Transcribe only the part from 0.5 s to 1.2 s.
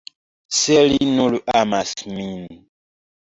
Se li